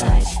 [0.00, 0.39] side.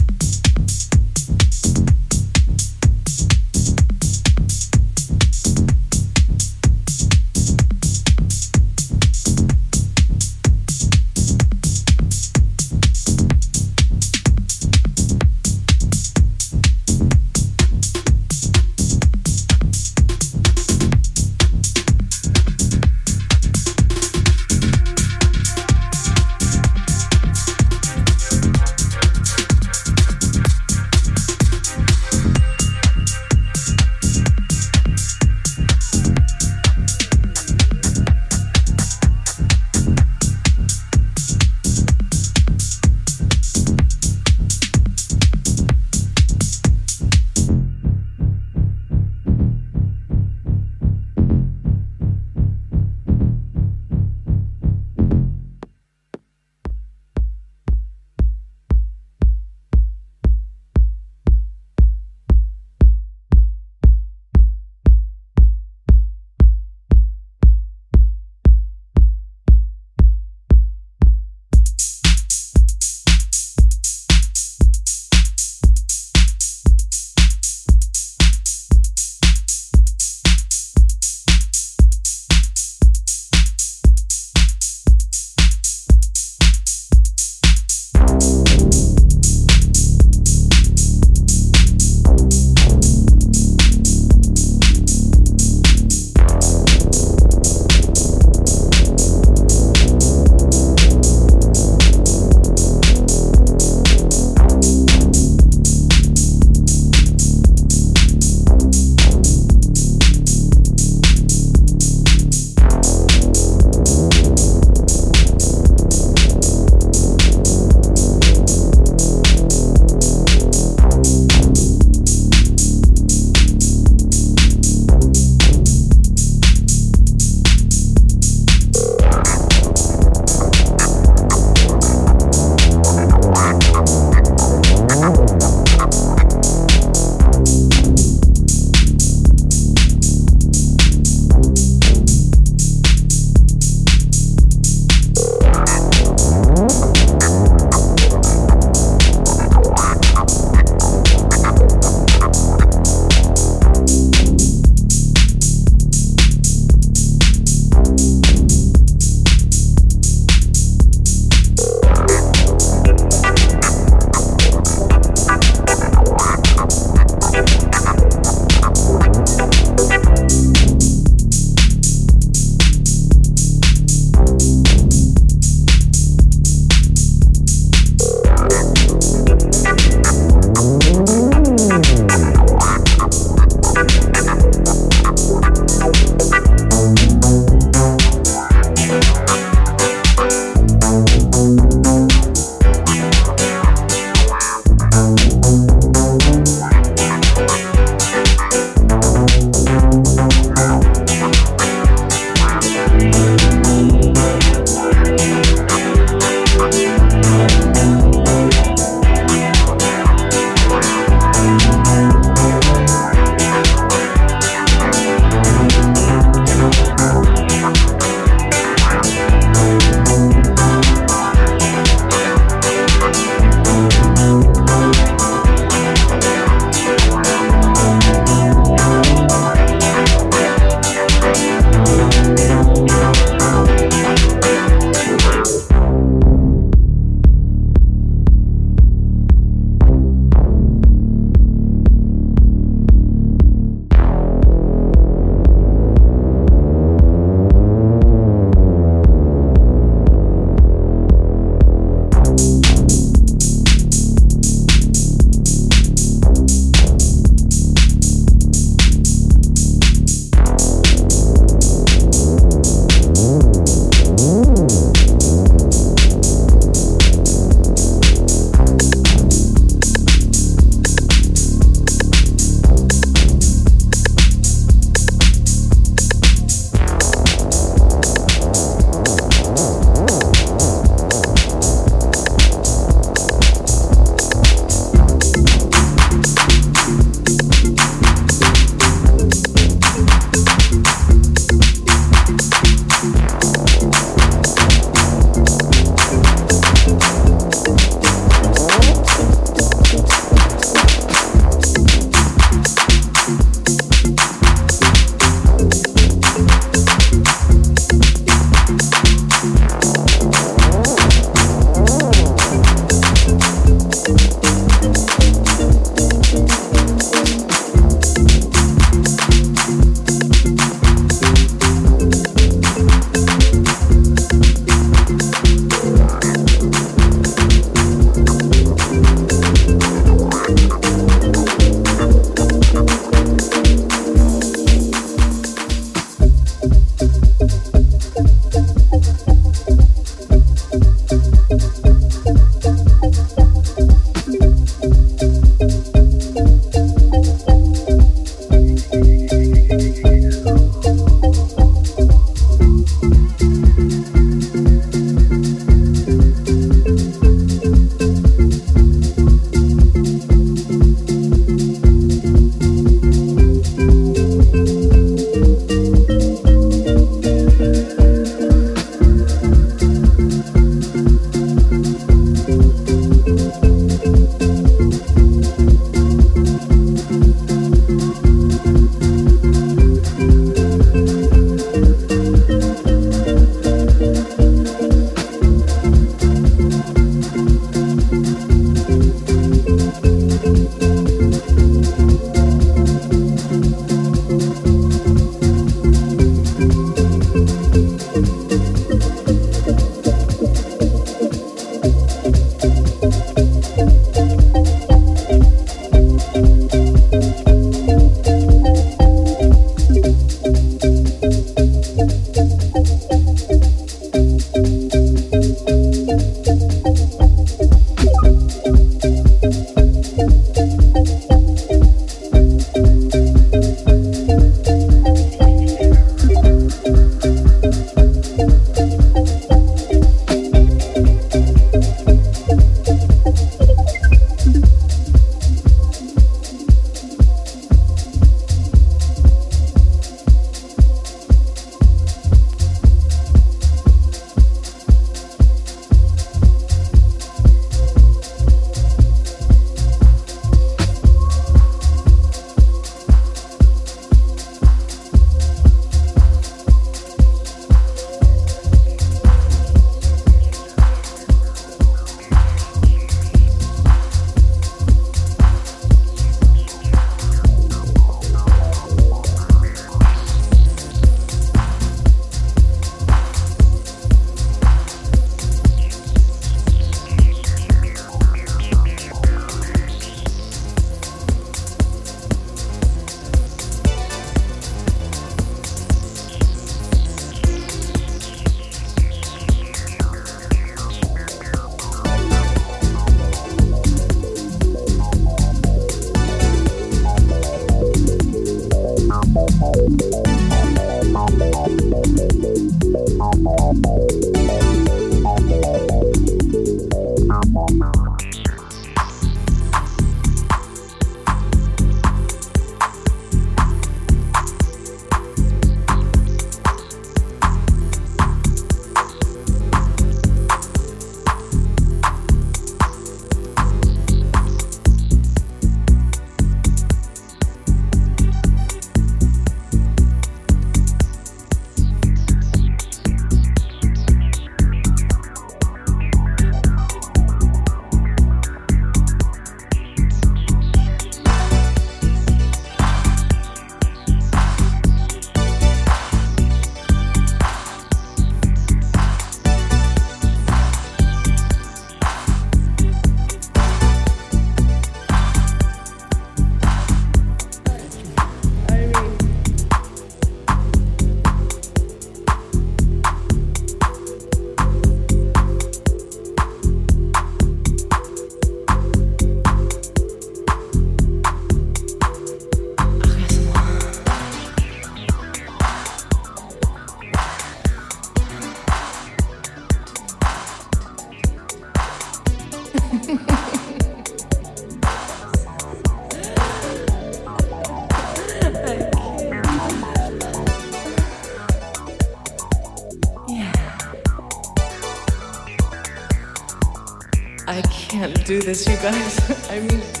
[598.31, 599.19] Do this, you guys.
[599.49, 600.00] I mean,